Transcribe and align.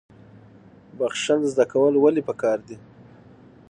بخښل 0.97 1.41
زده 1.51 1.65
کول 1.71 1.93
ولې 1.99 2.21
پکار 2.29 2.57
دي؟ 2.67 2.77